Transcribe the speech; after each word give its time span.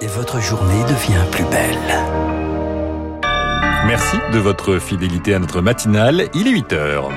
et 0.00 0.06
votre 0.06 0.40
journée 0.40 0.82
devient 0.84 1.24
plus 1.30 1.44
belle. 1.44 1.78
Merci 3.86 4.16
de 4.32 4.38
votre 4.38 4.78
fidélité 4.78 5.34
à 5.34 5.38
notre 5.38 5.60
matinale. 5.60 6.28
Il 6.34 6.46
est 6.46 6.50
8 6.50 6.72
heures. 6.72 7.10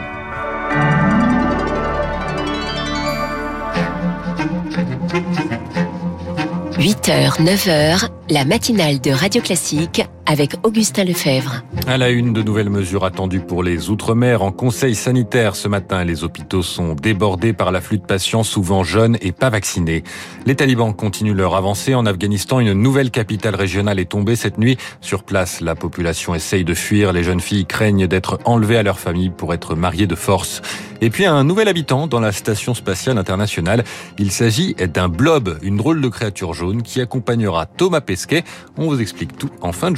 8h, 6.77 7.41
9h, 7.41 8.09
la 8.29 8.45
matinale 8.45 8.99
de 9.01 9.11
Radio 9.11 9.41
Classique 9.41 10.03
avec 10.25 10.55
Augustin 10.63 11.03
Lefebvre. 11.03 11.63
À 11.87 11.97
la 11.97 12.09
une, 12.09 12.33
de 12.33 12.41
nouvelles 12.41 12.69
mesures 12.69 13.05
attendues 13.05 13.41
pour 13.41 13.63
les 13.63 13.89
Outre-mer. 13.89 14.41
En 14.41 14.51
conseil 14.51 14.95
sanitaire 14.95 15.55
ce 15.55 15.67
matin, 15.67 16.03
les 16.03 16.23
hôpitaux 16.23 16.61
sont 16.61 16.93
débordés 16.93 17.53
par 17.53 17.71
l'afflux 17.71 17.97
de 17.97 18.05
patients 18.05 18.43
souvent 18.43 18.83
jeunes 18.83 19.17
et 19.21 19.31
pas 19.31 19.49
vaccinés. 19.49 20.03
Les 20.45 20.55
talibans 20.55 20.93
continuent 20.93 21.35
leur 21.35 21.55
avancée. 21.55 21.95
En 21.95 22.05
Afghanistan, 22.05 22.59
une 22.59 22.73
nouvelle 22.73 23.11
capitale 23.11 23.55
régionale 23.55 23.99
est 23.99 24.11
tombée 24.11 24.35
cette 24.35 24.57
nuit. 24.57 24.77
Sur 25.01 25.23
place, 25.23 25.61
la 25.61 25.75
population 25.75 26.35
essaye 26.35 26.63
de 26.63 26.73
fuir. 26.73 27.13
Les 27.13 27.23
jeunes 27.23 27.39
filles 27.39 27.65
craignent 27.65 28.07
d'être 28.07 28.39
enlevées 28.45 28.77
à 28.77 28.83
leur 28.83 28.99
famille 28.99 29.29
pour 29.29 29.53
être 29.53 29.75
mariées 29.75 30.07
de 30.07 30.15
force. 30.15 30.61
Et 31.01 31.09
puis 31.09 31.25
un 31.25 31.43
nouvel 31.43 31.67
habitant 31.67 32.05
dans 32.05 32.19
la 32.19 32.31
station 32.31 32.75
spatiale 32.75 33.17
internationale. 33.17 33.83
Il 34.19 34.31
s'agit 34.31 34.75
d'un 34.75 35.09
blob, 35.09 35.57
une 35.63 35.77
drôle 35.77 35.99
de 35.99 36.07
créature 36.07 36.53
jaune 36.53 36.83
qui 36.83 37.01
accompagnera 37.01 37.65
Thomas 37.65 38.01
Pesquet. 38.01 38.43
On 38.77 38.87
vous 38.87 39.01
explique 39.01 39.35
tout 39.35 39.49
en 39.61 39.71
fin 39.71 39.89
de 39.89 39.97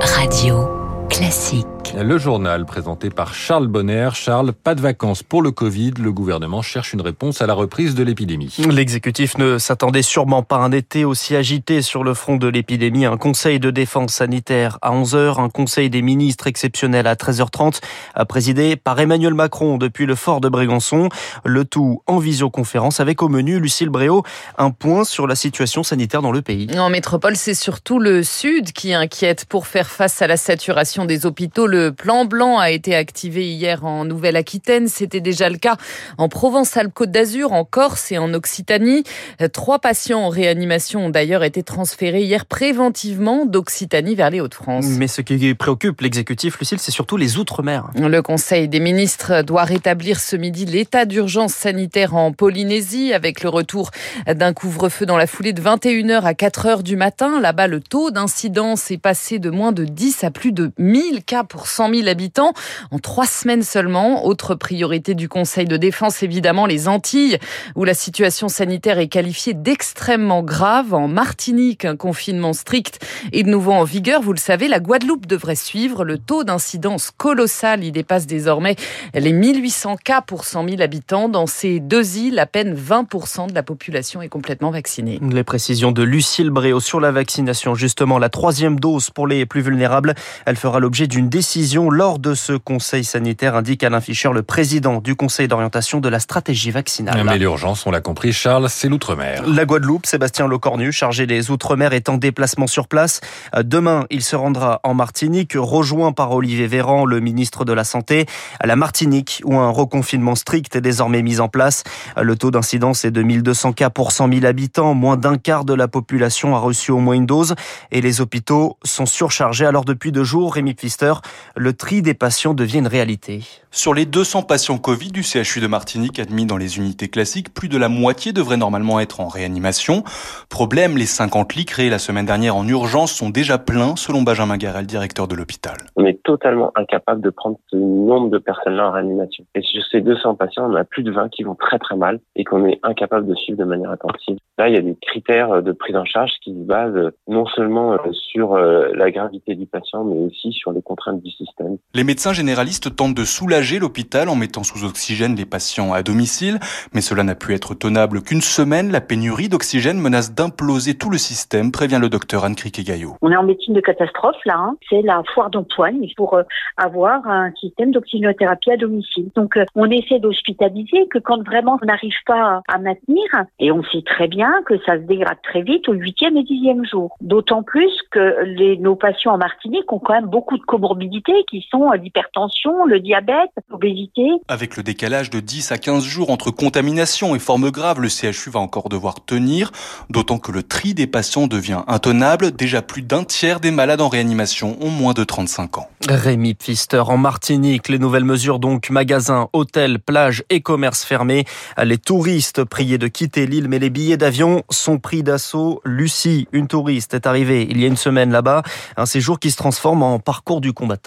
Radio 0.00 0.68
classique. 1.08 1.75
Le 1.94 2.18
journal 2.18 2.66
présenté 2.66 3.10
par 3.10 3.32
Charles 3.34 3.68
Bonner. 3.68 4.10
Charles, 4.12 4.52
pas 4.52 4.74
de 4.74 4.80
vacances 4.80 5.22
pour 5.22 5.40
le 5.40 5.50
Covid. 5.50 5.92
Le 5.98 6.12
gouvernement 6.12 6.60
cherche 6.60 6.92
une 6.92 7.00
réponse 7.00 7.40
à 7.40 7.46
la 7.46 7.54
reprise 7.54 7.94
de 7.94 8.02
l'épidémie. 8.02 8.54
L'exécutif 8.70 9.38
ne 9.38 9.58
s'attendait 9.58 10.02
sûrement 10.02 10.42
pas 10.42 10.56
à 10.56 10.60
un 10.60 10.72
été 10.72 11.04
aussi 11.04 11.36
agité 11.36 11.82
sur 11.82 12.04
le 12.04 12.14
front 12.14 12.36
de 12.36 12.48
l'épidémie. 12.48 13.06
Un 13.06 13.16
conseil 13.16 13.60
de 13.60 13.70
défense 13.70 14.14
sanitaire 14.14 14.78
à 14.82 14.92
11h, 14.92 15.40
un 15.40 15.48
conseil 15.48 15.88
des 15.88 16.02
ministres 16.02 16.46
exceptionnel 16.46 17.06
à 17.06 17.14
13h30, 17.14 17.80
présidé 18.28 18.76
par 18.76 18.98
Emmanuel 18.98 19.34
Macron 19.34 19.78
depuis 19.78 20.06
le 20.06 20.14
fort 20.14 20.40
de 20.40 20.48
Brégançon. 20.48 21.08
Le 21.44 21.64
tout 21.64 22.02
en 22.06 22.18
visioconférence 22.18 23.00
avec 23.00 23.22
au 23.22 23.28
menu 23.28 23.58
Lucille 23.60 23.90
Bréau, 23.90 24.22
un 24.58 24.70
point 24.70 25.04
sur 25.04 25.26
la 25.26 25.34
situation 25.34 25.82
sanitaire 25.82 26.22
dans 26.22 26.32
le 26.32 26.42
pays. 26.42 26.68
En 26.78 26.90
métropole, 26.90 27.36
c'est 27.36 27.54
surtout 27.54 27.98
le 27.98 28.22
sud 28.22 28.72
qui 28.72 28.92
inquiète 28.92 29.44
pour 29.46 29.66
faire 29.66 29.88
face 29.88 30.20
à 30.20 30.26
la 30.26 30.36
saturation 30.36 31.04
des 31.04 31.26
hôpitaux. 31.26 31.66
Le 31.66 31.75
plan 31.96 32.24
blanc 32.24 32.58
a 32.58 32.70
été 32.70 32.94
activé 32.94 33.48
hier 33.48 33.84
en 33.84 34.04
Nouvelle-Aquitaine. 34.04 34.88
C'était 34.88 35.20
déjà 35.20 35.48
le 35.48 35.58
cas 35.58 35.76
en 36.18 36.28
Provence-Alpes-Côte 36.28 37.10
d'Azur, 37.10 37.52
en 37.52 37.64
Corse 37.64 38.12
et 38.12 38.18
en 38.18 38.32
Occitanie. 38.34 39.04
Trois 39.52 39.78
patients 39.78 40.20
en 40.20 40.28
réanimation 40.28 41.06
ont 41.06 41.10
d'ailleurs 41.10 41.44
été 41.44 41.62
transférés 41.62 42.22
hier 42.22 42.46
préventivement 42.46 43.46
d'Occitanie 43.46 44.14
vers 44.14 44.30
les 44.30 44.40
Hauts-de-France. 44.40 44.86
Mais 44.86 45.08
ce 45.08 45.20
qui 45.20 45.54
préoccupe 45.54 46.00
l'exécutif, 46.00 46.58
Lucille, 46.58 46.78
c'est 46.78 46.90
surtout 46.90 47.16
les 47.16 47.38
Outre-mer. 47.38 47.90
Le 47.96 48.20
Conseil 48.22 48.68
des 48.68 48.80
ministres 48.80 49.42
doit 49.42 49.64
rétablir 49.64 50.20
ce 50.20 50.36
midi 50.36 50.64
l'état 50.64 51.04
d'urgence 51.04 51.52
sanitaire 51.52 52.14
en 52.14 52.32
Polynésie 52.32 53.12
avec 53.12 53.42
le 53.42 53.48
retour 53.48 53.90
d'un 54.26 54.52
couvre-feu 54.52 55.06
dans 55.06 55.16
la 55.16 55.26
foulée 55.26 55.52
de 55.52 55.62
21h 55.62 56.22
à 56.22 56.32
4h 56.32 56.82
du 56.82 56.96
matin. 56.96 57.40
Là-bas, 57.40 57.66
le 57.66 57.80
taux 57.80 58.10
d'incidence 58.10 58.90
est 58.90 58.98
passé 58.98 59.38
de 59.38 59.50
moins 59.50 59.72
de 59.72 59.84
10 59.84 60.24
à 60.24 60.30
plus 60.30 60.52
de 60.52 60.72
1000 60.78 61.24
cas 61.24 61.44
pour 61.44 61.65
100 61.66 61.94
000 61.94 62.08
habitants 62.08 62.52
en 62.90 62.98
trois 62.98 63.26
semaines 63.26 63.62
seulement. 63.62 64.26
Autre 64.26 64.54
priorité 64.54 65.14
du 65.14 65.28
Conseil 65.28 65.66
de 65.66 65.76
défense, 65.76 66.22
évidemment, 66.22 66.66
les 66.66 66.88
Antilles, 66.88 67.38
où 67.74 67.84
la 67.84 67.94
situation 67.94 68.48
sanitaire 68.48 68.98
est 68.98 69.08
qualifiée 69.08 69.54
d'extrêmement 69.54 70.42
grave. 70.42 70.94
En 70.94 71.08
Martinique, 71.08 71.84
un 71.84 71.96
confinement 71.96 72.52
strict 72.52 73.04
est 73.32 73.42
de 73.42 73.48
nouveau 73.48 73.72
en 73.72 73.84
vigueur. 73.84 74.22
Vous 74.22 74.32
le 74.32 74.38
savez, 74.38 74.68
la 74.68 74.80
Guadeloupe 74.80 75.26
devrait 75.26 75.56
suivre. 75.56 76.04
Le 76.04 76.18
taux 76.18 76.44
d'incidence 76.44 77.10
colossal, 77.16 77.84
il 77.84 77.92
dépasse 77.92 78.26
désormais 78.26 78.76
les 79.14 79.32
1800 79.32 79.96
cas 80.04 80.20
pour 80.20 80.44
100 80.44 80.68
000 80.68 80.82
habitants. 80.82 81.28
Dans 81.28 81.46
ces 81.46 81.80
deux 81.80 82.16
îles, 82.18 82.38
à 82.38 82.46
peine 82.46 82.74
20% 82.74 83.48
de 83.48 83.54
la 83.54 83.62
population 83.62 84.22
est 84.22 84.28
complètement 84.28 84.70
vaccinée. 84.70 85.18
Les 85.22 85.44
précisions 85.44 85.92
de 85.92 86.02
Lucille 86.02 86.50
Bréau 86.50 86.80
sur 86.80 87.00
la 87.00 87.10
vaccination, 87.10 87.74
justement, 87.74 88.18
la 88.18 88.28
troisième 88.28 88.78
dose 88.78 89.10
pour 89.10 89.26
les 89.26 89.46
plus 89.46 89.60
vulnérables, 89.60 90.14
elle 90.44 90.56
fera 90.56 90.80
l'objet 90.80 91.06
d'une 91.06 91.28
décision 91.28 91.55
lors 91.90 92.18
de 92.18 92.34
ce 92.34 92.52
conseil 92.52 93.02
sanitaire, 93.02 93.54
indique 93.54 93.82
Alain 93.82 94.00
Fischer, 94.00 94.30
le 94.32 94.42
président 94.42 95.00
du 95.00 95.14
conseil 95.14 95.48
d'orientation 95.48 96.00
de 96.00 96.08
la 96.08 96.20
stratégie 96.20 96.70
vaccinale. 96.70 97.22
Mais 97.24 97.38
l'urgence, 97.38 97.86
on 97.86 97.90
l'a 97.90 98.02
compris, 98.02 98.32
Charles, 98.32 98.68
c'est 98.68 98.88
l'outre-mer. 98.88 99.42
La 99.46 99.64
Guadeloupe, 99.64 100.04
Sébastien 100.04 100.48
Lecornu, 100.48 100.92
chargé 100.92 101.26
des 101.26 101.50
outre-mer, 101.50 101.94
est 101.94 102.10
en 102.10 102.18
déplacement 102.18 102.66
sur 102.66 102.88
place. 102.88 103.20
Demain, 103.58 104.04
il 104.10 104.22
se 104.22 104.36
rendra 104.36 104.80
en 104.82 104.92
Martinique, 104.92 105.54
rejoint 105.56 106.12
par 106.12 106.32
Olivier 106.32 106.66
Véran, 106.66 107.06
le 107.06 107.20
ministre 107.20 107.64
de 107.64 107.72
la 107.72 107.84
Santé, 107.84 108.26
à 108.60 108.66
la 108.66 108.76
Martinique, 108.76 109.40
où 109.44 109.56
un 109.56 109.70
reconfinement 109.70 110.34
strict 110.34 110.76
est 110.76 110.82
désormais 110.82 111.22
mis 111.22 111.40
en 111.40 111.48
place. 111.48 111.84
Le 112.20 112.36
taux 112.36 112.50
d'incidence 112.50 113.04
est 113.06 113.10
de 113.10 113.22
1200 113.22 113.72
cas 113.72 113.88
pour 113.88 114.12
100 114.12 114.30
000 114.30 114.44
habitants. 114.44 114.92
Moins 114.92 115.16
d'un 115.16 115.38
quart 115.38 115.64
de 115.64 115.72
la 115.72 115.88
population 115.88 116.54
a 116.54 116.58
reçu 116.58 116.90
au 116.90 116.98
moins 116.98 117.14
une 117.14 117.26
dose 117.26 117.54
et 117.92 118.02
les 118.02 118.20
hôpitaux 118.20 118.76
sont 118.84 119.06
surchargés. 119.06 119.64
Alors 119.64 119.86
depuis 119.86 120.12
deux 120.12 120.24
jours, 120.24 120.54
Rémi 120.54 120.74
Pfister, 120.74 121.14
le 121.54 121.72
tri 121.72 122.02
des 122.02 122.14
patients 122.14 122.54
devient 122.54 122.78
une 122.78 122.86
réalité. 122.86 123.40
Sur 123.70 123.92
les 123.92 124.06
200 124.06 124.42
patients 124.42 124.78
Covid 124.78 125.10
du 125.10 125.22
CHU 125.22 125.60
de 125.60 125.66
Martinique 125.66 126.18
admis 126.18 126.46
dans 126.46 126.56
les 126.56 126.78
unités 126.78 127.08
classiques, 127.08 127.52
plus 127.52 127.68
de 127.68 127.76
la 127.76 127.88
moitié 127.88 128.32
devrait 128.32 128.56
normalement 128.56 129.00
être 129.00 129.20
en 129.20 129.28
réanimation. 129.28 130.02
Problème, 130.48 130.96
les 130.96 131.06
50 131.06 131.54
lits 131.54 131.64
créés 131.66 131.90
la 131.90 131.98
semaine 131.98 132.26
dernière 132.26 132.56
en 132.56 132.66
urgence 132.66 133.12
sont 133.12 133.30
déjà 133.30 133.58
pleins, 133.58 133.96
selon 133.96 134.22
Benjamin 134.22 134.56
Garel, 134.56 134.86
directeur 134.86 135.28
de 135.28 135.34
l'hôpital. 135.34 135.76
On 135.96 136.06
est 136.06 136.22
totalement 136.22 136.72
incapable 136.74 137.20
de 137.20 137.30
prendre 137.30 137.58
ce 137.70 137.76
nombre 137.76 138.30
de 138.30 138.38
personnes-là 138.38 138.88
en 138.88 138.92
réanimation. 138.92 139.44
Et 139.54 139.62
sur 139.62 139.82
ces 139.90 140.00
200 140.00 140.36
patients, 140.36 140.70
on 140.70 140.74
a 140.74 140.84
plus 140.84 141.02
de 141.02 141.12
20 141.12 141.28
qui 141.28 141.42
vont 141.42 141.54
très 141.54 141.78
très 141.78 141.96
mal 141.96 142.20
et 142.34 142.44
qu'on 142.44 142.64
est 142.66 142.80
incapable 142.82 143.26
de 143.26 143.34
suivre 143.34 143.58
de 143.58 143.64
manière 143.64 143.90
attentive. 143.90 144.38
Là, 144.58 144.68
il 144.68 144.74
y 144.74 144.78
a 144.78 144.82
des 144.82 144.96
critères 145.00 145.62
de 145.62 145.72
prise 145.72 145.96
en 145.96 146.04
charge 146.04 146.32
qui 146.42 146.52
se 146.52 146.66
basent 146.66 147.12
non 147.28 147.44
seulement 147.46 147.96
sur 148.12 148.56
la 148.56 149.10
gravité 149.10 149.54
du 149.54 149.66
patient, 149.66 150.04
mais 150.04 150.18
aussi 150.18 150.52
sur 150.52 150.72
les 150.72 150.82
contraintes 150.82 151.22
du 151.26 151.32
système. 151.32 151.76
Les 151.94 152.04
médecins 152.04 152.32
généralistes 152.32 152.94
tentent 152.94 153.14
de 153.14 153.24
soulager 153.24 153.78
l'hôpital 153.78 154.28
en 154.28 154.36
mettant 154.36 154.62
sous 154.62 154.84
oxygène 154.84 155.34
les 155.34 155.44
patients 155.44 155.92
à 155.92 156.02
domicile, 156.02 156.58
mais 156.94 157.00
cela 157.00 157.22
n'a 157.24 157.34
pu 157.34 157.54
être 157.54 157.74
tenable 157.74 158.22
qu'une 158.22 158.40
semaine. 158.40 158.92
La 158.92 159.00
pénurie 159.00 159.48
d'oxygène 159.48 159.98
menace 159.98 160.34
d'imploser 160.34 160.94
tout 160.94 161.10
le 161.10 161.18
système, 161.18 161.72
prévient 161.72 161.98
le 162.00 162.08
docteur 162.08 162.44
Anne 162.44 162.54
Criquet-Gaillot. 162.54 163.16
On 163.22 163.30
est 163.30 163.36
en 163.36 163.42
médecine 163.42 163.74
de 163.74 163.80
catastrophe 163.80 164.36
là, 164.44 164.56
hein. 164.56 164.76
c'est 164.88 165.02
la 165.02 165.22
foire 165.34 165.50
d'Antoine 165.50 166.00
pour 166.16 166.38
avoir 166.76 167.26
un 167.26 167.52
système 167.58 167.90
d'oxygénothérapie 167.90 168.70
à 168.70 168.76
domicile. 168.76 169.28
Donc 169.34 169.58
on 169.74 169.90
essaie 169.90 170.20
d'hospitaliser 170.20 171.08
que 171.08 171.18
quand 171.18 171.42
vraiment 171.42 171.78
on 171.82 171.86
n'arrive 171.86 172.14
pas 172.26 172.62
à 172.68 172.78
maintenir, 172.78 173.24
et 173.58 173.72
on 173.72 173.82
sait 173.84 174.02
très 174.04 174.28
bien 174.28 174.50
que 174.66 174.78
ça 174.84 174.96
se 174.96 175.02
dégrade 175.02 175.38
très 175.42 175.62
vite 175.62 175.88
au 175.88 175.92
huitième 175.92 176.36
et 176.36 176.42
dixième 176.42 176.84
jour. 176.84 177.16
D'autant 177.20 177.62
plus 177.62 177.92
que 178.10 178.44
les, 178.44 178.76
nos 178.76 178.96
patients 178.96 179.32
en 179.32 179.38
Martinique 179.38 179.92
ont 179.92 179.98
quand 179.98 180.14
même 180.14 180.26
beaucoup 180.26 180.56
de 180.56 180.62
comorbidités 180.62 181.15
qui 181.48 181.66
sont 181.70 181.90
l'hypertension, 181.92 182.84
le 182.86 183.00
diabète, 183.00 183.50
l'obésité. 183.70 184.22
Avec 184.48 184.76
le 184.76 184.82
décalage 184.82 185.30
de 185.30 185.40
10 185.40 185.72
à 185.72 185.78
15 185.78 186.04
jours 186.04 186.30
entre 186.30 186.50
contamination 186.50 187.34
et 187.34 187.38
forme 187.38 187.70
grave, 187.70 188.00
le 188.00 188.08
CHU 188.08 188.50
va 188.50 188.60
encore 188.60 188.88
devoir 188.88 189.24
tenir, 189.24 189.72
d'autant 190.10 190.38
que 190.38 190.52
le 190.52 190.62
tri 190.62 190.94
des 190.94 191.06
patients 191.06 191.46
devient 191.46 191.82
intenable. 191.86 192.52
Déjà 192.52 192.82
plus 192.82 193.02
d'un 193.02 193.24
tiers 193.24 193.60
des 193.60 193.70
malades 193.70 194.00
en 194.00 194.08
réanimation 194.08 194.76
ont 194.80 194.90
moins 194.90 195.12
de 195.12 195.24
35 195.24 195.78
ans. 195.78 195.88
Rémi 196.08 196.54
Pfister 196.54 197.02
en 197.06 197.16
Martinique, 197.16 197.88
les 197.88 197.98
nouvelles 197.98 198.24
mesures 198.24 198.58
donc 198.58 198.90
magasins, 198.90 199.48
hôtels, 199.52 199.98
plages 199.98 200.44
et 200.50 200.60
commerces 200.60 201.04
fermés. 201.04 201.44
Les 201.82 201.98
touristes 201.98 202.64
priés 202.64 202.98
de 202.98 203.08
quitter 203.08 203.46
l'île, 203.46 203.68
mais 203.68 203.78
les 203.78 203.90
billets 203.90 204.16
d'avion 204.16 204.62
sont 204.70 204.98
pris 204.98 205.22
d'assaut. 205.22 205.80
Lucie, 205.84 206.48
une 206.52 206.68
touriste, 206.68 207.14
est 207.14 207.26
arrivée 207.26 207.66
il 207.68 207.80
y 207.80 207.84
a 207.84 207.88
une 207.88 207.96
semaine 207.96 208.30
là-bas. 208.30 208.62
Un 208.96 209.06
séjour 209.06 209.38
qui 209.38 209.50
se 209.50 209.56
transforme 209.56 210.02
en 210.02 210.18
parcours 210.18 210.60
du 210.60 210.72
combattant. 210.72 211.05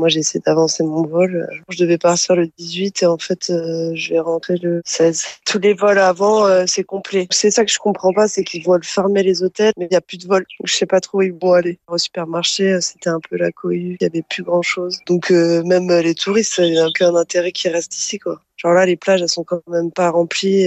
Moi, 0.00 0.08
j'ai 0.08 0.20
essayé 0.20 0.40
d'avancer 0.40 0.82
mon 0.82 1.02
vol. 1.02 1.46
Je 1.68 1.76
devais 1.76 1.98
partir 1.98 2.34
le 2.34 2.46
18 2.46 3.02
et 3.02 3.06
en 3.06 3.18
fait, 3.18 3.50
euh, 3.50 3.92
je 3.94 4.14
vais 4.14 4.18
rentrer 4.18 4.56
le 4.56 4.80
16. 4.86 5.26
Tous 5.44 5.58
les 5.58 5.74
vols 5.74 5.98
avant, 5.98 6.46
euh, 6.46 6.64
c'est 6.66 6.84
complet. 6.84 7.26
C'est 7.30 7.50
ça 7.50 7.66
que 7.66 7.70
je 7.70 7.78
comprends 7.78 8.14
pas, 8.14 8.26
c'est 8.26 8.42
qu'ils 8.42 8.64
veulent 8.66 8.82
fermer 8.82 9.22
les 9.22 9.42
hôtels, 9.42 9.74
mais 9.76 9.88
il 9.90 9.92
y 9.92 9.96
a 9.96 10.00
plus 10.00 10.16
de 10.16 10.26
vols. 10.26 10.46
Je 10.64 10.74
sais 10.74 10.86
pas 10.86 11.00
trop 11.00 11.18
où 11.18 11.22
ils 11.22 11.34
vont 11.34 11.52
aller. 11.52 11.78
Au 11.86 11.98
supermarché, 11.98 12.80
c'était 12.80 13.10
un 13.10 13.20
peu 13.20 13.36
la 13.36 13.52
cohue. 13.52 13.98
Il 14.00 14.02
y 14.02 14.06
avait 14.06 14.22
plus 14.22 14.42
grand 14.42 14.62
chose. 14.62 15.00
Donc, 15.06 15.30
euh, 15.30 15.62
même 15.64 15.90
les 15.90 16.14
touristes, 16.14 16.56
il 16.56 16.70
n'y 16.70 16.78
a 16.78 16.86
aucun 16.86 17.14
intérêt 17.14 17.52
qu'ils 17.52 17.70
restent 17.70 17.94
ici, 17.94 18.18
quoi. 18.18 18.40
Genre 18.56 18.72
là, 18.72 18.86
les 18.86 18.96
plages, 18.96 19.20
elles 19.20 19.28
sont 19.28 19.44
quand 19.44 19.60
même 19.68 19.92
pas 19.92 20.08
remplies, 20.08 20.66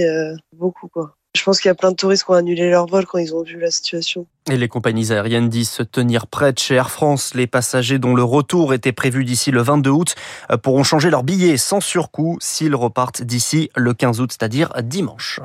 beaucoup, 0.52 0.86
quoi. 0.86 1.16
Je 1.36 1.42
pense 1.42 1.60
qu'il 1.60 1.68
y 1.68 1.72
a 1.72 1.74
plein 1.74 1.90
de 1.90 1.96
touristes 1.96 2.24
qui 2.24 2.30
ont 2.30 2.34
annulé 2.34 2.70
leur 2.70 2.86
vol 2.86 3.06
quand 3.06 3.18
ils 3.18 3.34
ont 3.34 3.42
vu 3.42 3.58
la 3.58 3.70
situation. 3.70 4.26
Et 4.50 4.56
les 4.56 4.68
compagnies 4.68 5.10
aériennes 5.10 5.48
disent 5.48 5.70
se 5.70 5.82
tenir 5.82 6.28
prêtes 6.28 6.60
chez 6.60 6.76
Air 6.76 6.90
France. 6.90 7.34
Les 7.34 7.48
passagers 7.48 7.98
dont 7.98 8.14
le 8.14 8.22
retour 8.22 8.72
était 8.72 8.92
prévu 8.92 9.24
d'ici 9.24 9.50
le 9.50 9.60
22 9.60 9.90
août 9.90 10.14
euh, 10.52 10.56
pourront 10.56 10.84
changer 10.84 11.10
leur 11.10 11.24
billet 11.24 11.56
sans 11.56 11.80
surcoût 11.80 12.38
s'ils 12.40 12.76
repartent 12.76 13.22
d'ici 13.22 13.70
le 13.74 13.94
15 13.94 14.20
août, 14.20 14.30
c'est-à-dire 14.32 14.72
dimanche. 14.82 15.40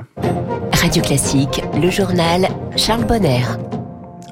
Radio 0.73 1.01
Classique, 1.01 1.61
le 1.81 1.89
journal 1.89 2.47
Charles 2.75 3.05
Bonner. 3.05 3.43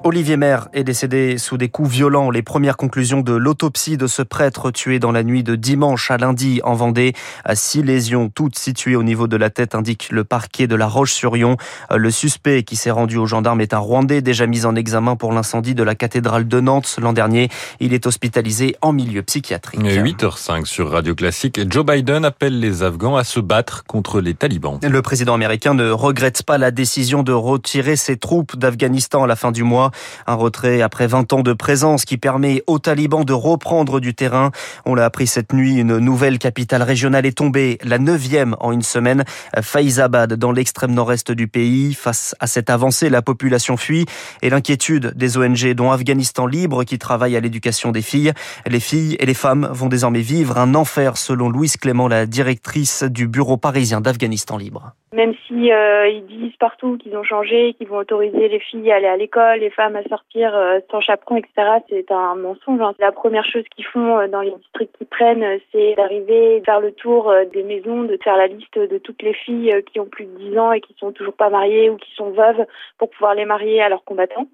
Olivier 0.08 0.38
Maire 0.38 0.70
est 0.72 0.86
décédé 0.86 1.38
sous 1.38 1.58
des 1.58 1.68
coups 1.68 1.90
violents. 1.90 2.32
Les 2.32 2.42
premières 2.42 2.78
conclusions 2.78 3.20
de 3.20 3.34
l'autopsie 3.34 3.98
de 3.98 4.08
ce 4.08 4.22
prêtre 4.22 4.72
tué 4.72 5.00
dans 5.00 5.12
la 5.12 5.22
nuit 5.22 5.44
de 5.44 5.58
dimanche 5.58 6.12
à 6.12 6.18
lundi 6.18 6.62
en 6.64 6.76
Vendée. 6.76 7.12
Six 7.54 7.84
lésions, 7.84 8.30
toutes 8.34 8.58
situées 8.58 8.96
au 8.96 9.04
niveau 9.04 9.28
de 9.28 9.36
la 9.36 9.50
tête, 9.50 9.76
indique 9.76 10.08
le 10.10 10.24
parquet 10.24 10.66
de 10.66 10.76
la 10.78 10.88
Roche-sur-Yon. 10.88 11.58
Le 11.94 12.10
suspect 12.10 12.64
qui 12.64 12.78
s'est 12.78 12.90
rendu 12.90 13.18
aux 13.18 13.26
gendarmes 13.26 13.60
est 13.60 13.74
un 13.74 13.80
Rwandais 13.80 14.22
déjà 14.22 14.48
mis 14.48 14.66
en 14.66 14.78
examen 14.78 15.18
pour 15.18 15.34
l'incendie 15.34 15.76
de 15.76 15.84
la 15.84 15.94
cathédrale 15.94 16.48
de 16.48 16.62
Nantes 16.62 16.96
l'an 17.02 17.12
dernier. 17.12 17.50
Il 17.82 17.94
est 17.94 18.08
hospitalisé 18.08 18.78
en 18.82 18.94
milieu 18.94 19.24
psychiatrique. 19.24 19.82
8h05 19.82 20.64
sur 20.64 20.90
Radio 20.90 21.16
Classique. 21.16 21.60
Joe 21.70 21.86
Biden 21.86 22.24
appelle 22.24 22.62
les 22.62 22.82
Afghans 22.82 23.18
à 23.18 23.26
se 23.26 23.42
battre 23.42 23.84
contre 23.84 24.22
les 24.22 24.36
talibans. 24.36 24.80
Le 24.82 25.02
président 25.02 25.34
américain 25.34 25.74
ne 25.74 25.90
regrette 25.90 26.44
pas 26.44 26.58
la 26.58 26.72
décision 26.72 27.24
de 27.24 27.34
retirer 27.34 27.98
ses 27.98 28.16
troupes 28.16 28.56
d'Afghanistan 28.56 29.26
à 29.26 29.28
la 29.28 29.36
fin 29.36 29.52
du 29.52 29.64
mois. 29.64 29.92
Un 30.26 30.36
retrait 30.36 30.82
après 30.82 31.08
20 31.08 31.34
ans 31.34 31.44
de 31.44 31.54
présence 31.54 32.06
qui 32.06 32.18
permet 32.18 32.64
aux 32.68 32.80
talibans 32.80 33.24
de 33.24 33.34
reprendre 33.34 34.00
du 34.00 34.14
terrain. 34.14 34.52
On 34.86 34.96
l'a 34.96 35.06
appris 35.06 35.28
cette 35.28 35.54
nuit, 35.54 35.76
une 35.76 35.98
nouvelle 35.98 36.40
capitale 36.40 36.84
régionale 36.84 37.26
est 37.26 37.38
tombée, 37.38 37.78
la 37.84 38.00
neuvième 38.00 38.56
en 38.60 38.72
une 38.72 38.82
semaine, 38.82 39.24
Faizabad, 39.62 40.34
dans 40.34 40.52
l'extrême 40.52 40.94
nord-est 40.94 41.32
du 41.32 41.48
pays. 41.48 41.94
Face 41.94 42.36
à 42.40 42.48
cette 42.48 42.70
avancée, 42.70 43.10
la 43.10 43.22
population 43.22 43.78
fuit 43.78 44.06
et 44.42 44.50
l'inquiétude 44.50 45.14
des 45.16 45.38
ONG, 45.38 45.74
dont 45.74 45.92
Afghanistan 45.92 46.46
Libre, 46.46 46.84
qui 46.84 46.98
travaille 47.00 47.36
à 47.36 47.40
l'éducation 47.40 47.92
des 47.92 48.02
filles. 48.02 48.34
Les 48.66 48.80
filles 48.80 49.16
et 49.20 49.26
les 49.26 49.34
femmes 49.34 49.70
vont 49.72 49.88
désormais 49.88 50.22
vivre 50.22 50.58
un 50.58 50.76
enfer, 50.76 51.18
selon 51.18 51.50
Louise 51.50 51.78
Clément, 51.78 52.08
la 52.08 52.26
directrice 52.26 53.04
du 53.04 53.28
bureau 53.28 53.58
parisien 53.58 54.02
d'Afghanistan 54.02 54.58
Libre. 54.58 54.94
Même 55.18 55.34
si 55.48 55.72
euh, 55.72 56.08
ils 56.10 56.28
disent 56.28 56.56
partout 56.60 56.96
qu'ils 56.96 57.18
ont 57.18 57.24
changé, 57.24 57.74
qu'ils 57.74 57.88
vont 57.88 57.98
autoriser 57.98 58.50
les 58.50 58.60
filles 58.60 58.92
à 58.92 58.98
aller 58.98 59.08
à 59.08 59.18
l'école, 59.18 59.62
les 59.62 59.72
femmes 59.72 59.96
à 59.96 60.04
sortir 60.04 60.56
euh, 60.56 60.78
sans 60.92 61.02
chaperon, 61.02 61.38
etc., 61.38 61.80
c'est 61.90 62.12
un 62.12 62.36
mensonge. 62.36 62.80
Hein. 62.80 62.94
La 63.00 63.12
première 63.12 63.44
chose 63.44 63.64
qu'ils 63.76 63.88
font 63.88 64.20
euh, 64.20 64.28
dans 64.28 64.42
les 64.42 64.52
districts 64.52 64.96
qu'ils 64.96 65.08
prennent, 65.08 65.44
c'est 65.72 65.96
d'arriver, 65.96 66.60
de 66.60 66.66
faire 66.66 66.82
le 66.82 66.92
tour 66.92 67.34
des 67.52 67.64
maisons, 67.64 68.04
de 68.04 68.20
faire 68.24 68.38
la 68.38 68.46
liste 68.46 68.78
de 68.78 69.00
toutes 69.00 69.24
les 69.24 69.34
filles 69.34 69.74
qui 69.92 70.00
ont 70.00 70.06
plus 70.06 70.26
de 70.26 70.38
10 70.38 70.60
ans 70.60 70.72
et 70.72 70.82
qui 70.82 70.96
sont 71.00 71.12
toujours 71.12 71.34
pas 71.34 71.50
mariées 71.50 71.90
ou 71.90 71.98
qui 71.98 72.14
sont 72.14 72.30
veuves 72.30 72.68
pour 73.00 73.10
pouvoir 73.10 73.34
les 73.34 73.46
marier 73.46 73.82
à 73.82 73.90
leurs 73.90 74.04
combattants 74.04 74.48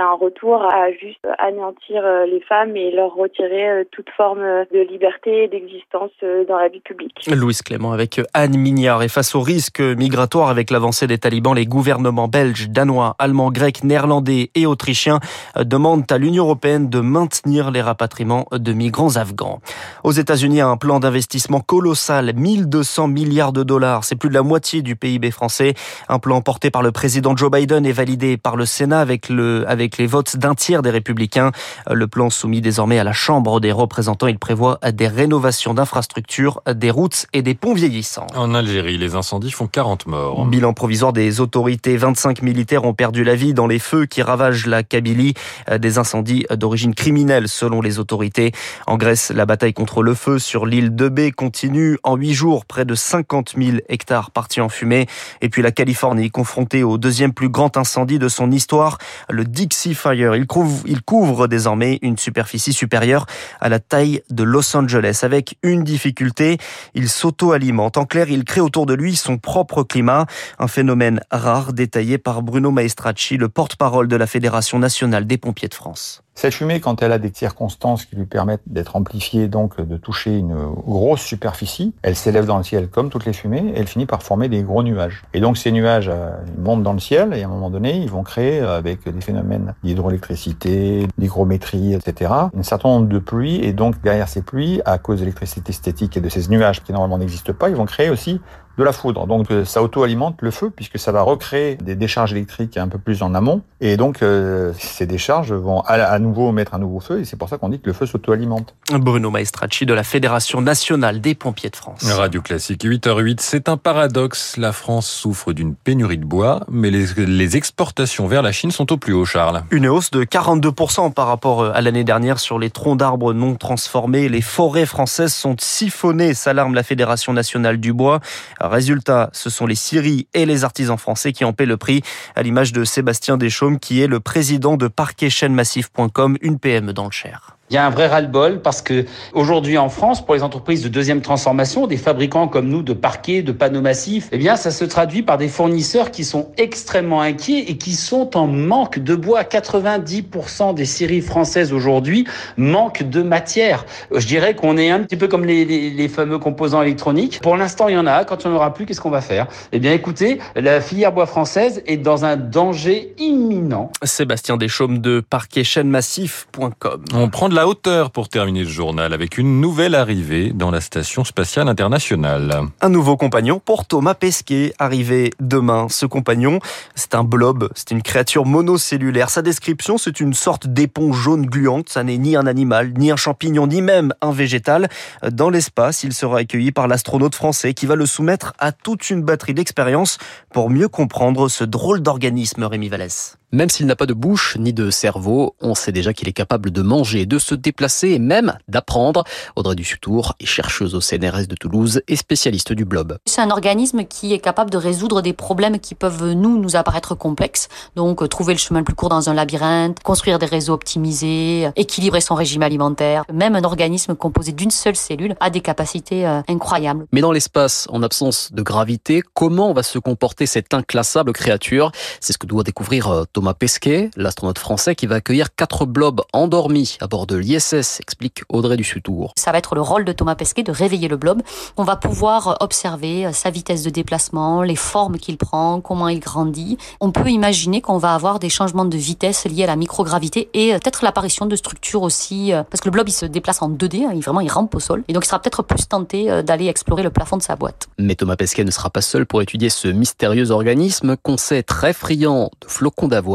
un 0.00 0.14
retour 0.14 0.62
à 0.62 0.90
juste 0.92 1.26
anéantir 1.38 2.02
euh, 2.04 2.26
les 2.26 2.40
femmes 2.40 2.76
et 2.76 2.90
leur 2.90 3.14
retirer 3.14 3.70
euh, 3.70 3.84
toute 3.90 4.08
forme 4.16 4.40
de 4.40 4.80
liberté 4.80 5.44
et 5.44 5.48
d'existence 5.48 6.10
euh, 6.22 6.44
dans 6.46 6.58
la 6.58 6.68
vie 6.68 6.80
publique. 6.80 7.28
Louise 7.30 7.62
Clément 7.62 7.92
avec 7.92 8.20
Anne 8.34 8.56
Mignard. 8.56 9.02
Et 9.02 9.08
face 9.08 9.34
au 9.34 9.40
risque 9.40 9.80
migratoire 9.80 10.48
avec 10.48 10.70
l'avancée 10.70 11.06
des 11.06 11.18
talibans, 11.18 11.54
les 11.54 11.66
gouvernements 11.66 12.28
belges, 12.28 12.68
danois, 12.68 13.14
allemands, 13.18 13.50
grecs, 13.50 13.84
néerlandais 13.84 14.50
et 14.54 14.66
autrichiens 14.66 15.20
demandent 15.58 16.10
à 16.10 16.18
l'Union 16.18 16.44
européenne 16.44 16.88
de 16.88 17.00
maintenir 17.00 17.70
les 17.70 17.82
rapatriements 17.82 18.46
de 18.52 18.72
migrants 18.72 19.16
afghans. 19.16 19.60
Aux 20.04 20.12
États-Unis, 20.12 20.60
un 20.60 20.76
plan 20.76 21.00
d'investissement 21.00 21.60
colossal, 21.60 22.32
1200 22.34 23.08
milliards 23.08 23.52
de 23.52 23.62
dollars. 23.62 24.04
C'est 24.04 24.16
plus 24.16 24.28
de 24.28 24.34
la 24.34 24.42
moitié 24.42 24.82
du 24.82 24.96
PIB 24.96 25.30
français. 25.30 25.74
Un 26.08 26.18
plan 26.18 26.40
porté 26.40 26.70
par 26.70 26.82
le 26.82 26.92
président 26.92 27.36
Joe 27.36 27.50
Biden 27.50 27.86
et 27.86 27.92
validé 27.92 28.36
par 28.36 28.56
le 28.56 28.66
Sénat 28.66 29.00
avec 29.00 29.28
le, 29.28 29.64
avec 29.68 29.89
avec 29.90 29.98
les 29.98 30.06
votes 30.06 30.36
d'un 30.36 30.54
tiers 30.54 30.82
des 30.82 30.90
républicains. 30.90 31.50
Le 31.90 32.06
plan 32.06 32.30
soumis 32.30 32.60
désormais 32.60 33.00
à 33.00 33.04
la 33.04 33.12
Chambre 33.12 33.58
des 33.58 33.72
représentants, 33.72 34.28
il 34.28 34.38
prévoit 34.38 34.78
des 34.92 35.08
rénovations 35.08 35.74
d'infrastructures, 35.74 36.62
des 36.72 36.92
routes 36.92 37.26
et 37.32 37.42
des 37.42 37.56
ponts 37.56 37.74
vieillissants. 37.74 38.28
En 38.36 38.54
Algérie, 38.54 38.98
les 38.98 39.16
incendies 39.16 39.50
font 39.50 39.66
40 39.66 40.06
morts. 40.06 40.46
Bilan 40.46 40.74
provisoire 40.74 41.12
des 41.12 41.40
autorités, 41.40 41.96
25 41.96 42.42
militaires 42.42 42.84
ont 42.84 42.94
perdu 42.94 43.24
la 43.24 43.34
vie 43.34 43.52
dans 43.52 43.66
les 43.66 43.80
feux 43.80 44.06
qui 44.06 44.22
ravagent 44.22 44.66
la 44.66 44.84
Kabylie, 44.84 45.34
des 45.76 45.98
incendies 45.98 46.46
d'origine 46.52 46.94
criminelle 46.94 47.48
selon 47.48 47.80
les 47.80 47.98
autorités. 47.98 48.52
En 48.86 48.96
Grèce, 48.96 49.32
la 49.34 49.44
bataille 49.44 49.74
contre 49.74 50.04
le 50.04 50.14
feu 50.14 50.38
sur 50.38 50.66
l'île 50.66 50.94
de 50.94 51.08
B 51.08 51.32
continue. 51.32 51.98
En 52.04 52.14
huit 52.14 52.34
jours, 52.34 52.64
près 52.64 52.84
de 52.84 52.94
50 52.94 53.54
000 53.58 53.78
hectares 53.88 54.30
partis 54.30 54.60
en 54.60 54.68
fumée. 54.68 55.08
Et 55.40 55.48
puis 55.48 55.62
la 55.62 55.72
Californie, 55.72 56.30
confrontée 56.30 56.84
au 56.84 56.96
deuxième 56.96 57.32
plus 57.32 57.48
grand 57.48 57.76
incendie 57.76 58.20
de 58.20 58.28
son 58.28 58.52
histoire, 58.52 58.98
le 59.28 59.44
Dixie 59.70 59.94
Fire. 59.94 60.34
Il 60.34 60.48
couvre, 60.48 60.82
il 60.84 61.00
couvre 61.00 61.46
désormais 61.46 62.00
une 62.02 62.18
superficie 62.18 62.72
supérieure 62.72 63.26
à 63.60 63.68
la 63.68 63.78
taille 63.78 64.20
de 64.28 64.42
Los 64.42 64.76
Angeles. 64.76 65.20
Avec 65.22 65.58
une 65.62 65.84
difficulté, 65.84 66.58
il 66.94 67.08
s'auto-alimente. 67.08 67.96
En 67.96 68.04
clair, 68.04 68.28
il 68.30 68.42
crée 68.42 68.60
autour 68.60 68.84
de 68.84 68.94
lui 68.94 69.14
son 69.14 69.38
propre 69.38 69.84
climat. 69.84 70.26
Un 70.58 70.66
phénomène 70.66 71.20
rare 71.30 71.72
détaillé 71.72 72.18
par 72.18 72.42
Bruno 72.42 72.72
Maestracci, 72.72 73.36
le 73.36 73.48
porte-parole 73.48 74.08
de 74.08 74.16
la 74.16 74.26
Fédération 74.26 74.80
nationale 74.80 75.26
des 75.28 75.38
pompiers 75.38 75.68
de 75.68 75.74
France. 75.74 76.24
Cette 76.40 76.54
fumée, 76.54 76.80
quand 76.80 77.02
elle 77.02 77.12
a 77.12 77.18
des 77.18 77.30
circonstances 77.34 78.06
qui 78.06 78.16
lui 78.16 78.24
permettent 78.24 78.62
d'être 78.66 78.96
amplifiée, 78.96 79.46
donc 79.46 79.78
de 79.78 79.96
toucher 79.98 80.38
une 80.38 80.56
grosse 80.86 81.20
superficie, 81.20 81.92
elle 82.00 82.16
s'élève 82.16 82.46
dans 82.46 82.56
le 82.56 82.64
ciel 82.64 82.88
comme 82.88 83.10
toutes 83.10 83.26
les 83.26 83.34
fumées 83.34 83.74
et 83.74 83.80
elle 83.80 83.86
finit 83.86 84.06
par 84.06 84.22
former 84.22 84.48
des 84.48 84.62
gros 84.62 84.82
nuages. 84.82 85.22
Et 85.34 85.40
donc 85.40 85.58
ces 85.58 85.70
nuages 85.70 86.08
euh, 86.08 86.30
montent 86.56 86.82
dans 86.82 86.94
le 86.94 86.98
ciel 86.98 87.34
et 87.34 87.42
à 87.42 87.46
un 87.46 87.50
moment 87.50 87.68
donné, 87.68 87.98
ils 87.98 88.08
vont 88.08 88.22
créer, 88.22 88.60
euh, 88.60 88.78
avec 88.78 89.06
des 89.06 89.20
phénomènes 89.20 89.59
d'hydroélectricité, 89.82 91.06
d'hygrométrie, 91.18 91.94
etc., 91.94 92.32
un 92.56 92.62
certain 92.62 92.88
nombre 92.88 93.08
de 93.08 93.18
pluies. 93.18 93.56
Et 93.64 93.72
donc 93.72 94.00
derrière 94.02 94.28
ces 94.28 94.42
pluies, 94.42 94.80
à 94.84 94.98
cause 94.98 95.18
de 95.18 95.24
l'électricité 95.24 95.72
statique 95.72 96.16
et 96.16 96.20
de 96.20 96.28
ces 96.28 96.48
nuages 96.48 96.82
qui 96.82 96.92
normalement 96.92 97.18
n'existent 97.18 97.52
pas, 97.52 97.68
ils 97.68 97.76
vont 97.76 97.86
créer 97.86 98.10
aussi 98.10 98.40
de 98.78 98.84
la 98.84 98.92
foudre. 98.92 99.26
Donc 99.26 99.50
euh, 99.50 99.64
ça 99.64 99.82
auto-alimente 99.82 100.38
le 100.40 100.50
feu 100.50 100.70
puisque 100.74 100.98
ça 100.98 101.12
va 101.12 101.22
recréer 101.22 101.76
des 101.76 101.94
décharges 101.94 102.32
électriques 102.32 102.76
un 102.76 102.88
peu 102.88 102.98
plus 102.98 103.22
en 103.22 103.34
amont. 103.34 103.62
Et 103.80 103.96
donc 103.96 104.22
euh, 104.22 104.72
ces 104.78 105.06
décharges 105.06 105.52
vont 105.52 105.80
à, 105.80 106.18
nouveau 106.18 106.52
mettre 106.52 106.74
un 106.74 106.78
nouveau 106.78 107.00
feu 107.00 107.20
et 107.20 107.24
c'est 107.24 107.36
pour 107.36 107.48
ça 107.48 107.58
qu'on 107.58 107.68
dit 107.68 107.80
que 107.80 107.86
le 107.86 107.92
feu 107.92 108.06
s'auto-alimente. 108.06 108.74
Bruno 108.92 109.30
Maestracci 109.30 109.86
de 109.86 109.94
la 109.94 110.02
Fédération 110.02 110.60
nationale 110.60 111.20
des 111.20 111.34
pompiers 111.34 111.70
de 111.70 111.76
France. 111.76 112.02
Radio 112.12 112.42
Classique 112.42 112.84
8h08, 112.84 113.38
c'est 113.40 113.68
un 113.68 113.76
paradoxe. 113.76 114.56
La 114.56 114.72
France 114.72 115.08
souffre 115.08 115.52
d'une 115.52 115.74
pénurie 115.74 116.18
de 116.18 116.24
bois, 116.24 116.60
mais 116.70 116.90
les, 116.90 117.06
les 117.26 117.56
exportations 117.56 118.26
vers 118.26 118.42
la 118.42 118.52
Chine 118.52 118.70
sont 118.70 118.92
au 118.92 118.96
plus 118.96 119.12
haut, 119.12 119.24
Charles. 119.24 119.62
Une 119.70 119.88
hausse 119.88 120.10
de 120.10 120.24
42% 120.24 121.12
par 121.12 121.26
rapport 121.26 121.62
euh, 121.62 121.72
à 121.74 121.80
l'année 121.80 122.04
dernière 122.04 122.38
sur 122.38 122.58
les 122.58 122.70
troncs 122.70 122.98
d'arbres 122.98 123.32
non 123.32 123.54
transformés. 123.54 124.28
Les 124.28 124.40
forêts 124.40 124.86
françaises 124.86 125.34
sont 125.34 125.56
siphonnées, 125.58 126.34
s'alarme 126.34 126.74
la 126.74 126.82
Fédération 126.82 127.32
nationale 127.32 127.78
du 127.78 127.92
bois. 127.92 128.20
Résultat, 128.68 129.30
ce 129.32 129.50
sont 129.50 129.66
les 129.66 129.74
scieries 129.74 130.26
et 130.34 130.46
les 130.46 130.64
artisans 130.64 130.98
français 130.98 131.32
qui 131.32 131.44
en 131.44 131.52
paient 131.52 131.66
le 131.66 131.76
prix, 131.76 132.02
à 132.34 132.42
l'image 132.42 132.72
de 132.72 132.84
Sébastien 132.84 133.36
Deschaumes, 133.36 133.78
qui 133.78 134.00
est 134.02 134.06
le 134.06 134.20
président 134.20 134.76
de 134.76 134.88
parquetchaînemassif.com, 134.88 136.36
une 136.40 136.58
PME 136.58 136.92
dans 136.92 137.04
le 137.06 137.10
Cher. 137.10 137.56
Il 137.70 137.74
y 137.74 137.76
a 137.76 137.86
un 137.86 137.90
vrai 137.90 138.08
ras-le-bol 138.08 138.62
parce 138.62 138.82
que 138.82 139.06
aujourd'hui 139.32 139.78
en 139.78 139.88
France, 139.88 140.24
pour 140.24 140.34
les 140.34 140.42
entreprises 140.42 140.82
de 140.82 140.88
deuxième 140.88 141.20
transformation, 141.20 141.86
des 141.86 141.96
fabricants 141.96 142.48
comme 142.48 142.68
nous 142.68 142.82
de 142.82 142.92
parquets, 142.92 143.42
de 143.42 143.52
panneaux 143.52 143.80
massifs, 143.80 144.28
eh 144.32 144.38
bien, 144.38 144.56
ça 144.56 144.72
se 144.72 144.84
traduit 144.84 145.22
par 145.22 145.38
des 145.38 145.46
fournisseurs 145.46 146.10
qui 146.10 146.24
sont 146.24 146.48
extrêmement 146.56 147.22
inquiets 147.22 147.66
et 147.68 147.76
qui 147.76 147.92
sont 147.92 148.36
en 148.36 148.48
manque 148.48 148.98
de 148.98 149.14
bois. 149.14 149.44
90% 149.44 150.74
des 150.74 150.84
scieries 150.84 151.20
françaises 151.20 151.72
aujourd'hui 151.72 152.26
manquent 152.56 153.08
de 153.08 153.22
matière. 153.22 153.86
Je 154.12 154.26
dirais 154.26 154.56
qu'on 154.56 154.76
est 154.76 154.90
un 154.90 155.00
petit 155.00 155.16
peu 155.16 155.28
comme 155.28 155.44
les, 155.44 155.64
les, 155.64 155.90
les 155.90 156.08
fameux 156.08 156.38
composants 156.38 156.82
électroniques. 156.82 157.40
Pour 157.40 157.56
l'instant, 157.56 157.86
il 157.86 157.94
y 157.94 157.98
en 157.98 158.06
a. 158.08 158.24
Quand 158.24 158.42
il 158.42 158.48
n'y 158.48 158.54
en 158.54 158.56
aura 158.56 158.74
plus, 158.74 158.84
qu'est-ce 158.84 159.00
qu'on 159.00 159.10
va 159.10 159.20
faire? 159.20 159.46
Eh 159.70 159.78
bien, 159.78 159.92
écoutez, 159.92 160.40
la 160.56 160.80
filière 160.80 161.12
bois 161.12 161.26
française 161.26 161.82
est 161.86 161.98
dans 161.98 162.24
un 162.24 162.36
danger 162.36 163.14
imminent. 163.18 163.92
Sébastien 164.02 164.56
Deschaumes 164.56 164.98
de 164.98 165.20
parquetchaînemassif.com. 165.20 167.04
On 167.14 167.28
prend 167.28 167.48
de 167.48 167.54
la 167.54 167.59
hauteur 167.66 168.10
pour 168.10 168.28
terminer 168.28 168.64
le 168.64 168.68
journal 168.68 169.12
avec 169.12 169.38
une 169.38 169.60
nouvelle 169.60 169.94
arrivée 169.94 170.52
dans 170.52 170.70
la 170.70 170.80
station 170.80 171.24
spatiale 171.24 171.68
internationale. 171.68 172.62
Un 172.80 172.88
nouveau 172.88 173.16
compagnon 173.16 173.60
pour 173.64 173.86
Thomas 173.86 174.14
Pesquet, 174.14 174.72
arrivé 174.78 175.32
demain. 175.40 175.86
Ce 175.88 176.06
compagnon, 176.06 176.60
c'est 176.94 177.14
un 177.14 177.24
blob, 177.24 177.68
c'est 177.74 177.90
une 177.90 178.02
créature 178.02 178.46
monocellulaire. 178.46 179.30
Sa 179.30 179.42
description, 179.42 179.98
c'est 179.98 180.20
une 180.20 180.34
sorte 180.34 180.66
d'éponge 180.66 181.16
jaune 181.16 181.46
gluante. 181.46 181.88
Ça 181.88 182.04
n'est 182.04 182.18
ni 182.18 182.36
un 182.36 182.46
animal, 182.46 182.92
ni 182.96 183.10
un 183.10 183.16
champignon, 183.16 183.66
ni 183.66 183.82
même 183.82 184.14
un 184.20 184.32
végétal. 184.32 184.88
Dans 185.30 185.50
l'espace, 185.50 186.04
il 186.04 186.12
sera 186.12 186.38
accueilli 186.38 186.72
par 186.72 186.88
l'astronaute 186.88 187.34
français 187.34 187.74
qui 187.74 187.86
va 187.86 187.96
le 187.96 188.06
soumettre 188.06 188.54
à 188.58 188.72
toute 188.72 189.10
une 189.10 189.22
batterie 189.22 189.54
d'expériences 189.54 190.18
pour 190.52 190.70
mieux 190.70 190.88
comprendre 190.88 191.48
ce 191.48 191.64
drôle 191.64 192.00
d'organisme, 192.00 192.64
Rémi 192.64 192.88
Vallès. 192.88 193.39
Même 193.52 193.68
s'il 193.68 193.86
n'a 193.86 193.96
pas 193.96 194.06
de 194.06 194.14
bouche 194.14 194.56
ni 194.60 194.72
de 194.72 194.90
cerveau, 194.90 195.56
on 195.60 195.74
sait 195.74 195.90
déjà 195.90 196.12
qu'il 196.12 196.28
est 196.28 196.32
capable 196.32 196.70
de 196.70 196.82
manger 196.82 197.26
de 197.26 197.40
se 197.40 197.56
déplacer 197.56 198.10
et 198.10 198.20
même 198.20 198.56
d'apprendre. 198.68 199.24
Audrey 199.56 199.74
Dussutour 199.74 200.34
est 200.38 200.46
chercheuse 200.46 200.94
au 200.94 201.00
CNRS 201.00 201.48
de 201.48 201.56
Toulouse 201.56 202.00
et 202.06 202.14
spécialiste 202.14 202.72
du 202.72 202.84
blob. 202.84 203.18
C'est 203.26 203.40
un 203.40 203.50
organisme 203.50 204.04
qui 204.04 204.32
est 204.32 204.38
capable 204.38 204.70
de 204.70 204.76
résoudre 204.76 205.20
des 205.20 205.32
problèmes 205.32 205.80
qui 205.80 205.96
peuvent 205.96 206.32
nous 206.32 206.60
nous 206.60 206.76
apparaître 206.76 207.16
complexes. 207.16 207.68
Donc 207.96 208.28
trouver 208.28 208.54
le 208.54 208.58
chemin 208.60 208.80
le 208.80 208.84
plus 208.84 208.94
court 208.94 209.08
dans 209.08 209.28
un 209.28 209.34
labyrinthe, 209.34 210.00
construire 210.04 210.38
des 210.38 210.46
réseaux 210.46 210.74
optimisés, 210.74 211.70
équilibrer 211.74 212.20
son 212.20 212.36
régime 212.36 212.62
alimentaire. 212.62 213.24
Même 213.32 213.56
un 213.56 213.64
organisme 213.64 214.14
composé 214.14 214.52
d'une 214.52 214.70
seule 214.70 214.94
cellule 214.94 215.34
a 215.40 215.50
des 215.50 215.60
capacités 215.60 216.24
euh, 216.24 216.40
incroyables. 216.46 217.06
Mais 217.12 217.20
dans 217.20 217.32
l'espace, 217.32 217.88
en 217.90 218.04
absence 218.04 218.52
de 218.52 218.62
gravité, 218.62 219.22
comment 219.34 219.72
va 219.72 219.82
se 219.82 219.98
comporter 219.98 220.46
cette 220.46 220.72
inclassable 220.72 221.32
créature? 221.32 221.90
C'est 222.20 222.32
ce 222.32 222.38
que 222.38 222.46
doit 222.46 222.62
découvrir 222.62 223.08
euh, 223.08 223.24
Thomas 223.40 223.54
Pesquet, 223.54 224.10
l'astronaute 224.16 224.58
français 224.58 224.94
qui 224.94 225.06
va 225.06 225.14
accueillir 225.14 225.54
quatre 225.54 225.86
blobs 225.86 226.20
endormis 226.34 226.98
à 227.00 227.06
bord 227.06 227.26
de 227.26 227.36
l'ISS, 227.36 227.98
explique 227.98 228.42
Audrey 228.50 228.76
Dussutour. 228.76 229.32
Ça 229.38 229.50
va 229.50 229.56
être 229.56 229.74
le 229.74 229.80
rôle 229.80 230.04
de 230.04 230.12
Thomas 230.12 230.34
Pesquet 230.34 230.62
de 230.62 230.70
réveiller 230.70 231.08
le 231.08 231.16
blob. 231.16 231.40
On 231.78 231.84
va 231.84 231.96
pouvoir 231.96 232.58
observer 232.60 233.24
euh, 233.24 233.32
sa 233.32 233.48
vitesse 233.48 233.82
de 233.82 233.88
déplacement, 233.88 234.60
les 234.60 234.76
formes 234.76 235.16
qu'il 235.16 235.38
prend, 235.38 235.80
comment 235.80 236.08
il 236.08 236.20
grandit. 236.20 236.76
On 237.00 237.12
peut 237.12 237.30
imaginer 237.30 237.80
qu'on 237.80 237.96
va 237.96 238.14
avoir 238.14 238.40
des 238.40 238.50
changements 238.50 238.84
de 238.84 238.98
vitesse 238.98 239.46
liés 239.46 239.64
à 239.64 239.68
la 239.68 239.76
microgravité 239.76 240.50
et 240.52 240.74
peut-être 240.74 241.02
l'apparition 241.02 241.46
de 241.46 241.56
structures 241.56 242.02
aussi, 242.02 242.52
parce 242.70 242.82
que 242.82 242.88
le 242.88 242.92
blob 242.92 243.08
il 243.08 243.12
se 243.12 243.24
déplace 243.24 243.62
en 243.62 243.70
2D, 243.70 244.04
hein, 244.04 244.12
il, 244.14 244.20
vraiment 244.20 244.40
il 244.40 244.50
rampe 244.50 244.74
au 244.74 244.80
sol, 244.80 245.02
et 245.08 245.14
donc 245.14 245.24
il 245.24 245.28
sera 245.28 245.40
peut-être 245.40 245.62
plus 245.62 245.88
tenté 245.88 246.42
d'aller 246.42 246.66
explorer 246.66 247.02
le 247.02 247.10
plafond 247.10 247.38
de 247.38 247.42
sa 247.42 247.56
boîte. 247.56 247.88
Mais 247.96 248.16
Thomas 248.16 248.36
Pesquet 248.36 248.64
ne 248.64 248.70
sera 248.70 248.90
pas 248.90 249.00
seul 249.00 249.24
pour 249.24 249.40
étudier 249.40 249.70
ce 249.70 249.88
mystérieux 249.88 250.50
organisme 250.50 251.16
qu'on 251.16 251.38
sait 251.38 251.62
très 251.62 251.94
friand 251.94 252.50
de 252.60 252.66
flocons 252.68 253.08
d'avoine. 253.08 253.29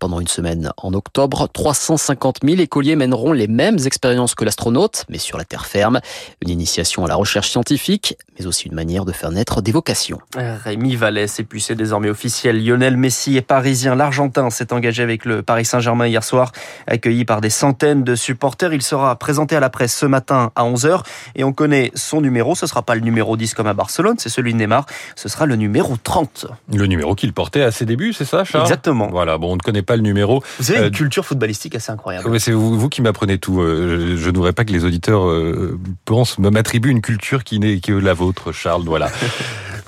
Pendant 0.00 0.20
une 0.20 0.28
semaine 0.28 0.70
en 0.76 0.94
octobre, 0.94 1.48
350 1.52 2.38
000 2.44 2.60
écoliers 2.60 2.96
mèneront 2.96 3.32
les 3.32 3.48
mêmes 3.48 3.78
expériences 3.84 4.34
que 4.34 4.44
l'astronaute, 4.44 5.04
mais 5.08 5.18
sur 5.18 5.38
la 5.38 5.44
terre 5.44 5.66
ferme. 5.66 6.00
Une 6.40 6.50
initiation 6.50 7.04
à 7.04 7.08
la 7.08 7.16
recherche 7.16 7.50
scientifique, 7.50 8.16
mais 8.38 8.46
aussi 8.46 8.68
une 8.68 8.74
manière 8.74 9.04
de 9.04 9.12
faire 9.12 9.30
naître 9.30 9.62
des 9.62 9.72
vocations. 9.72 10.18
Rémi 10.36 10.96
Vallès, 10.96 11.40
et 11.40 11.44
puis 11.44 11.60
c'est 11.60 11.74
désormais 11.74 12.10
officiel. 12.10 12.64
Lionel 12.64 12.96
Messi 12.96 13.36
est 13.36 13.42
parisien. 13.42 13.94
L'Argentin 13.94 14.50
s'est 14.50 14.72
engagé 14.72 15.02
avec 15.02 15.24
le 15.24 15.42
Paris 15.42 15.64
Saint-Germain 15.64 16.06
hier 16.06 16.22
soir, 16.22 16.52
accueilli 16.86 17.24
par 17.24 17.40
des 17.40 17.50
centaines 17.50 18.04
de 18.04 18.14
supporters. 18.14 18.72
Il 18.72 18.82
sera 18.82 19.16
présenté 19.16 19.56
à 19.56 19.60
la 19.60 19.70
presse 19.70 19.96
ce 19.96 20.06
matin 20.06 20.52
à 20.54 20.64
11h 20.64 21.02
et 21.34 21.44
on 21.44 21.52
connaît 21.52 21.90
son 21.94 22.20
numéro. 22.20 22.54
Ce 22.54 22.66
sera 22.66 22.82
pas 22.82 22.94
le 22.94 23.00
numéro 23.00 23.36
10 23.36 23.54
comme 23.54 23.66
à 23.66 23.74
Barcelone, 23.74 24.16
c'est 24.18 24.28
celui 24.28 24.52
de 24.52 24.58
Neymar. 24.58 24.86
Ce 25.16 25.28
sera 25.28 25.46
le 25.46 25.56
numéro 25.56 25.96
30. 25.96 26.46
Le 26.72 26.86
numéro 26.86 27.14
qu'il 27.14 27.32
portait 27.32 27.62
à 27.62 27.70
ses 27.70 27.86
débuts, 27.86 28.12
c'est 28.12 28.24
ça, 28.24 28.44
Charles? 28.44 28.64
Exactement. 28.64 29.08
Voilà, 29.10 29.23
bon, 29.38 29.52
on 29.52 29.56
ne 29.56 29.60
connaît 29.60 29.82
pas 29.82 29.96
le 29.96 30.02
numéro. 30.02 30.42
Vous 30.58 30.70
avez 30.70 30.86
une 30.86 30.90
culture 30.90 31.24
footballistique 31.24 31.74
assez 31.74 31.90
incroyable. 31.92 32.40
C'est 32.40 32.52
vous, 32.52 32.78
vous, 32.78 32.88
qui 32.88 33.02
m'apprenez 33.02 33.38
tout. 33.38 33.60
Euh, 33.60 34.16
je 34.16 34.30
ne 34.30 34.34
voudrais 34.34 34.52
pas 34.52 34.64
que 34.64 34.72
les 34.72 34.84
auditeurs 34.84 35.26
euh, 35.28 35.78
pensent, 36.04 36.38
m'attribuent 36.38 36.90
une 36.90 37.02
culture 37.02 37.44
qui 37.44 37.58
n'est 37.58 37.80
que 37.80 37.92
la 37.92 38.14
vôtre, 38.14 38.52
Charles. 38.52 38.84
Voilà. 38.84 39.10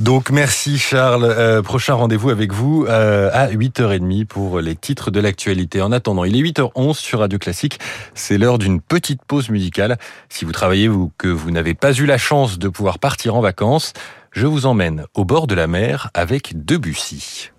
Donc 0.00 0.30
merci 0.30 0.78
Charles. 0.78 1.24
Euh, 1.24 1.62
prochain 1.62 1.94
rendez-vous 1.94 2.28
avec 2.28 2.52
vous 2.52 2.84
euh, 2.86 3.30
à 3.32 3.48
8h30 3.48 4.26
pour 4.26 4.60
les 4.60 4.76
titres 4.76 5.10
de 5.10 5.20
l'actualité. 5.20 5.80
En 5.80 5.90
attendant, 5.90 6.24
il 6.24 6.36
est 6.36 6.42
8h11 6.42 6.94
sur 6.94 7.20
Radio 7.20 7.38
Classique. 7.38 7.78
C'est 8.14 8.36
l'heure 8.36 8.58
d'une 8.58 8.80
petite 8.82 9.22
pause 9.24 9.48
musicale. 9.48 9.96
Si 10.28 10.44
vous 10.44 10.52
travaillez 10.52 10.88
ou 10.88 11.12
que 11.16 11.28
vous 11.28 11.50
n'avez 11.50 11.74
pas 11.74 11.92
eu 11.92 12.04
la 12.04 12.18
chance 12.18 12.58
de 12.58 12.68
pouvoir 12.68 12.98
partir 12.98 13.36
en 13.36 13.40
vacances, 13.40 13.94
je 14.32 14.46
vous 14.46 14.66
emmène 14.66 15.06
au 15.14 15.24
bord 15.24 15.46
de 15.46 15.54
la 15.54 15.66
mer 15.66 16.10
avec 16.12 16.64
Debussy. 16.66 17.50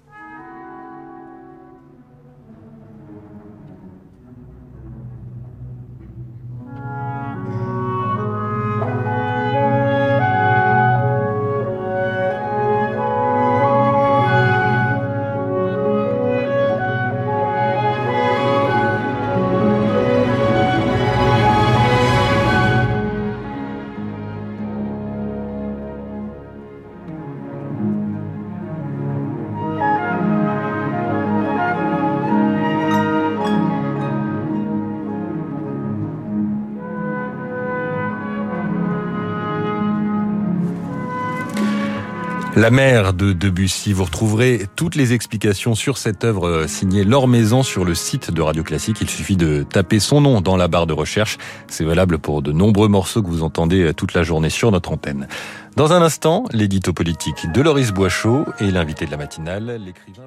La 42.58 42.72
mer 42.72 43.14
de 43.14 43.34
Debussy. 43.34 43.94
Vous 43.94 44.06
retrouverez 44.06 44.66
toutes 44.76 44.96
les 44.96 45.14
explications 45.14 45.76
sur 45.76 46.00
cette 46.00 46.24
œuvre 46.24 46.66
signée 46.66 47.04
Laure 47.04 47.28
Maison 47.28 47.62
sur 47.62 47.86
le 47.86 47.94
site 47.94 48.32
de 48.32 48.42
Radio 48.42 48.64
Classique. 48.64 48.98
Il 49.00 49.12
suffit 49.12 49.38
de 49.38 49.62
taper 49.62 50.00
son 50.00 50.22
nom 50.22 50.42
dans 50.42 50.58
la 50.58 50.68
barre 50.68 50.88
de 50.88 50.94
recherche. 50.94 51.38
C'est 51.68 51.84
valable 51.84 52.18
pour 52.18 52.42
de 52.42 52.52
nombreux 52.52 52.88
morceaux 52.88 53.22
que 53.22 53.28
vous 53.28 53.44
entendez 53.44 53.94
toute 53.94 54.16
la 54.16 54.24
journée 54.24 54.50
sur 54.50 54.72
notre 54.72 54.92
antenne. 54.92 55.28
Dans 55.76 55.94
un 55.94 56.02
instant, 56.02 56.46
l'édito 56.52 56.94
politique 56.94 57.46
de 57.54 57.62
Loris 57.62 57.92
Boichot 57.92 58.46
et 58.60 58.72
l'invité 58.72 59.06
de 59.06 59.12
la 59.12 59.18
matinale, 59.18 59.80
l'écrivain 59.86 60.24